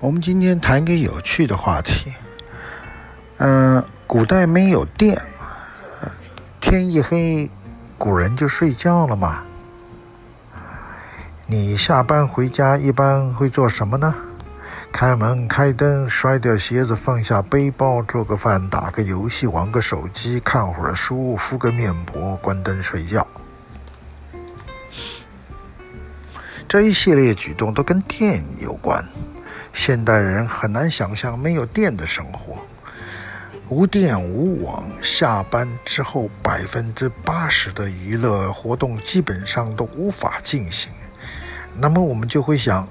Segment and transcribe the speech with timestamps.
[0.00, 2.10] 我们今天谈一个有趣的话题。
[3.36, 5.20] 嗯、古代没有电，
[6.58, 7.50] 天一黑，
[7.98, 9.44] 古人就睡觉了嘛。
[11.46, 14.14] 你下班回家一般会做什么呢？
[14.90, 23.26] 开门、开灯、摔掉鞋子、放下背包、做个饭、打个游戏、玩个手机、看会儿书、敷个面膜、关灯睡觉。
[26.66, 29.06] 这一系列举动都跟电有关。
[29.72, 32.58] 现代人很难想象没有电的生活，
[33.68, 40.92] 无电无网，下班之后百分之八十的娱乐活动基本上都无法进行。
[41.76, 42.86] 那么我们就会想，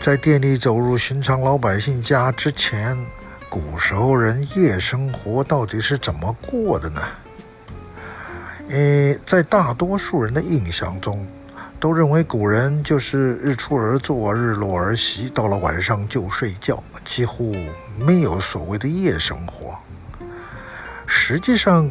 [0.00, 2.98] 在电力走入寻常老百姓家之前，
[3.48, 7.02] 古时候人夜生活到底是怎么过的呢？
[8.68, 11.26] 诶，在大多数人的印象中，
[11.80, 17.56] 都认为古人就是日出而作，日落而息，到了晚上就睡觉，几乎
[17.98, 19.74] 没有所谓的夜生活。
[21.06, 21.90] 实际上，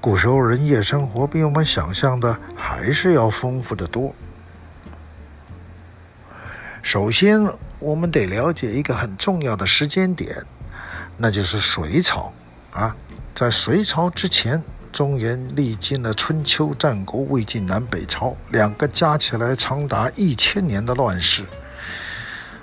[0.00, 4.12] 古时候人夜生活比我们想象的还是要丰富得多。
[6.82, 7.48] 首先，
[7.78, 10.44] 我们得了解一个很重要的时间点，
[11.16, 12.32] 那就是隋朝
[12.72, 12.96] 啊，
[13.36, 14.60] 在隋朝之前。
[14.96, 21.44] 中原历经了春秋战国、魏晋南北朝两个加起来长达一千年的乱世。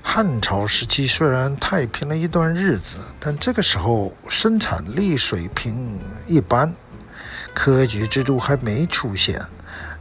[0.01, 6.73] 汉朝时期虽然太平了一段日子，但这个时候生产力水平一般，
[7.53, 9.39] 科举制度还没出现，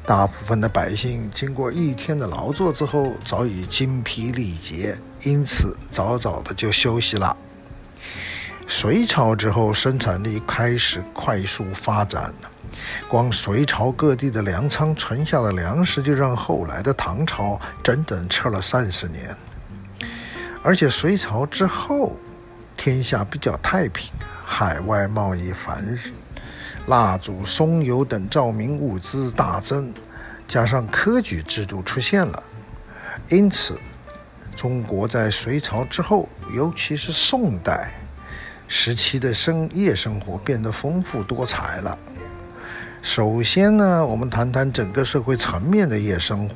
[0.06, 7.36] 大部分的百姓经过一天的劳作之后，早已精疲力竭，因此早早的就休息了。
[8.75, 12.33] 隋朝之后，生产力开始快速发展。
[13.06, 19.37] 光隋朝各地的粮仓存下的粮食，就让后来的唐朝整整吃了三十年。
[20.62, 22.16] 而且隋朝之后，
[22.75, 24.10] 天下比较太平，
[24.43, 26.10] 海外贸易繁荣，
[26.87, 29.93] 蜡烛、松油等照明物资大增，
[30.49, 32.43] 加上科举制度出现了，
[33.28, 33.78] 因此，
[34.56, 37.93] 中国在隋朝之后，尤其是宋代。
[38.75, 41.97] 时期的生夜生活变得丰富多彩了。
[43.03, 46.55] 首先呢，我们谈谈整个社会层面的夜生活。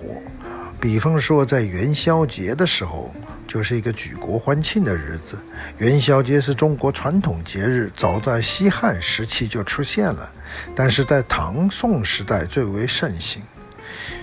[0.81, 3.15] 比方说，在元宵节的时候，
[3.47, 5.37] 就是一个举国欢庆的日子。
[5.77, 10.33] 元宵节是中国传统节日，早在西汉时期就出现了，
[10.75, 13.43] 但是在唐宋时代最为盛行。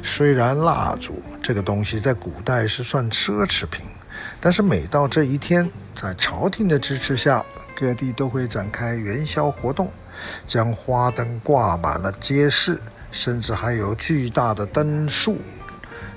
[0.02, 3.86] 虽然蜡烛这个东西在古代是算奢侈品，
[4.42, 7.46] 但是每到这一天，在朝廷的支持下，
[7.84, 9.92] 各地都会展开元宵活动，
[10.48, 12.80] 将花灯挂满了街市，
[13.12, 15.38] 甚至还有巨大的灯树、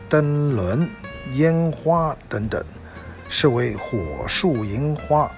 [0.09, 0.89] 灯轮、
[1.33, 2.65] 烟花等等，
[3.29, 5.29] 是为火树银花。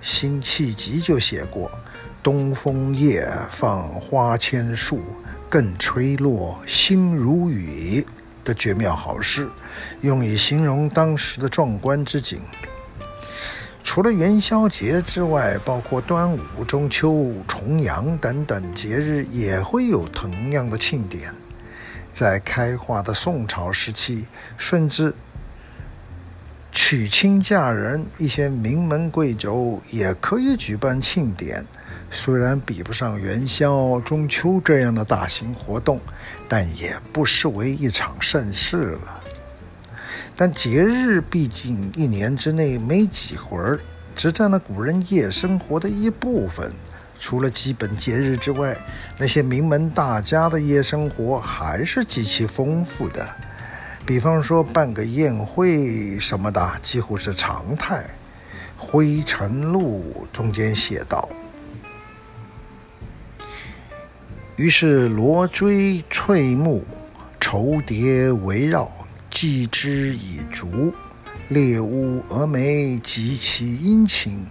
[0.00, 1.70] 辛弃疾就写过
[2.24, 5.02] “东风夜，放花千树，
[5.50, 8.06] 更吹落，星如雨”
[8.42, 9.46] 的绝妙好诗，
[10.00, 12.40] 用以形容当时的壮观之景。
[13.84, 21.34] 除了元宵节之外，包括端午、中秋、重阳等等节日也会有同样的庆典。
[22.12, 24.26] 在开化的宋朝时期，
[24.56, 25.12] 甚至
[26.70, 31.64] 娶亲嫁人，一些名门贵族也可以举办庆典。
[32.10, 35.98] 虽然比不上元宵、中秋这样的大型活动，
[36.46, 39.21] 但也不失为一场盛事了。
[40.34, 43.80] 但节日毕竟一年之内没几回儿，
[44.16, 46.72] 只占了古人夜生活的一部分。
[47.20, 48.76] 除了基本节日之外，
[49.16, 53.28] 那些名门大家的夜生活还是极其丰富的。
[54.04, 58.04] 比方说办个宴会什么的，几乎是常态。
[58.84, 61.28] 《灰尘录》中间写道
[64.56, 66.84] ：“于是罗锥翠幕，
[67.38, 68.90] 绸蝶围绕。”
[69.32, 70.94] 祭之以烛，
[71.48, 74.46] 猎物蛾眉，极其殷勤，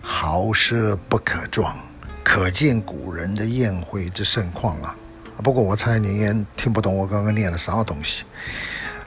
[0.00, 1.76] 豪奢不可状，
[2.24, 4.96] 可见古人的宴会之盛况啊！
[5.42, 8.24] 不过我猜你也听不懂我刚刚念的啥东西，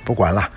[0.05, 0.49] 不管了。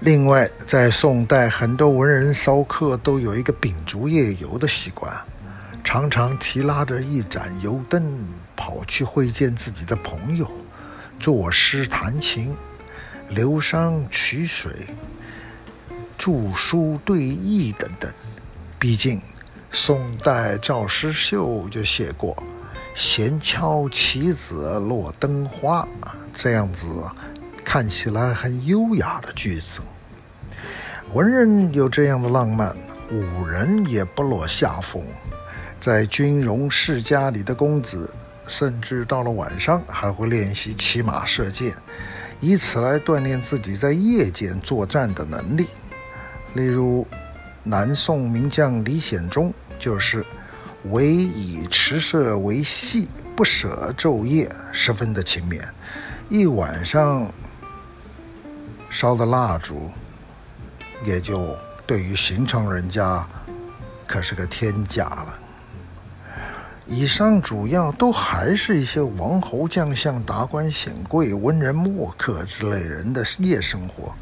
[0.00, 5.12] 另外，在宋代，很多文人骚客都有一个秉烛夜游的习惯，
[5.82, 8.04] 常常提拉着一盏油灯，
[8.54, 10.48] 跑去会见自己的朋友，
[11.18, 12.54] 作诗弹琴。
[13.34, 14.70] 流觞曲水、
[16.18, 18.12] 著书对弈等等，
[18.78, 19.20] 毕竟
[19.70, 22.36] 宋代赵师秀就写过
[22.94, 25.88] “闲敲棋子落灯花”
[26.34, 26.86] 这样子
[27.64, 29.80] 看起来很优雅的句子。
[31.14, 32.76] 文人有这样的浪漫，
[33.10, 35.02] 武人也不落下风。
[35.80, 38.12] 在军容世家里的公子，
[38.46, 41.74] 甚至到了晚上还会练习骑马射箭，
[42.42, 45.68] 以此来锻炼自己在夜间作战的能力。
[46.54, 47.06] 例如，
[47.62, 50.26] 南宋名将李显忠就是
[50.86, 55.62] 唯以持射为戏，不舍昼夜，十分的勤勉。
[56.28, 57.32] 一晚上
[58.90, 59.88] 烧的蜡烛，
[61.04, 61.56] 也就
[61.86, 63.24] 对于寻常人家
[64.04, 65.38] 可是个天价了。
[66.86, 74.12] 以上主要都还是一些王侯将相、达官显贵、文人墨客之类人的夜生活，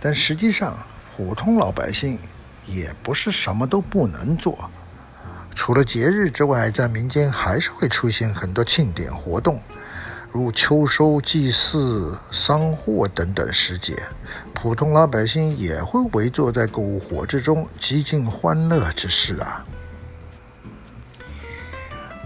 [0.00, 0.78] 但实际上，
[1.16, 2.18] 普通老百姓
[2.66, 4.70] 也不是什么都不能做。
[5.54, 9.60] 除了节日之外，在民间还是会出现很多庆典活动，
[10.30, 14.00] 如秋收、祭祀、丧祸等等时节，
[14.54, 19.66] 普通老百姓也会围坐在篝火之中，极尽欢乐之事啊。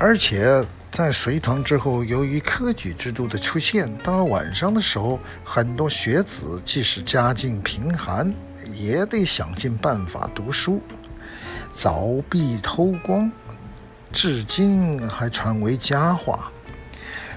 [0.05, 0.63] 而且
[0.93, 8.31] 在隋唐之后，由于科举制度的出现，到了晚上的时候，很多学子即使家境贫寒，
[8.75, 10.83] 也得想尽办法读书。
[11.75, 13.33] 凿壁偷光，
[14.13, 16.53] 至今还传为佳话。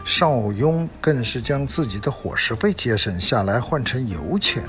[0.04, 4.62] 邵雍更是将自己的伙食费节省下来，换成油钱，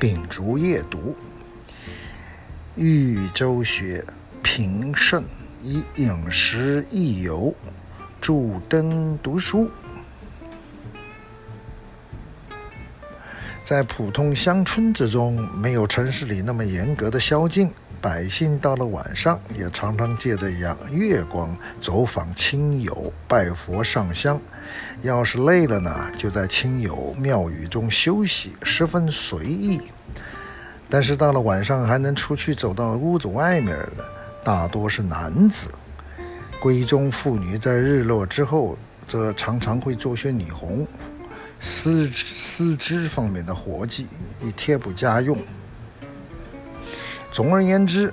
[0.00, 1.14] 秉烛夜读。
[2.76, 4.02] 豫州学
[4.42, 5.22] 平盛。
[5.62, 7.54] 以饮食益油，
[8.20, 9.70] 助灯读书。
[13.62, 17.70] 在普通乡村之中，没有城市里那么严格的宵禁，
[18.00, 24.40] 百姓到了晚上也常常借着阳月光走访亲友，拜佛上香。
[25.02, 29.80] 要是累了呢，就在亲友庙宇中休息，十分随意。
[30.90, 34.04] 但是到了晚上，还能出去走到屋子外面的。
[34.44, 35.70] 大多是男子，
[36.60, 40.86] 闺中妇女在日落之后，则常常会做些女红、
[41.60, 44.08] 丝丝织方面的活计，
[44.40, 45.38] 以贴补家用。
[47.30, 48.12] 总而言之，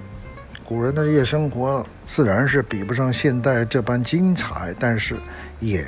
[0.63, 5.17] 古人的夜生活自然是比不上现代这般精彩，但是
[5.59, 5.85] 也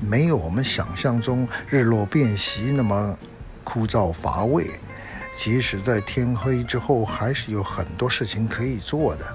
[0.00, 3.16] 没有我们想象中日落便席那么
[3.62, 4.68] 枯燥乏味。
[5.36, 9.26] 即使在天黑之后，还是有很多事情可以做的。